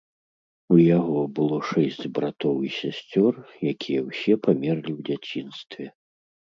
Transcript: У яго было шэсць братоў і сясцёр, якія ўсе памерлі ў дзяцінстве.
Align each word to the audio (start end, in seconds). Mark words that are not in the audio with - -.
У 0.75 0.77
яго 0.99 1.21
было 1.39 1.59
шэсць 1.73 2.09
братоў 2.17 2.55
і 2.71 2.73
сясцёр, 2.81 3.31
якія 3.75 3.99
ўсе 4.09 4.33
памерлі 4.45 4.91
ў 4.99 5.01
дзяцінстве. 5.07 5.85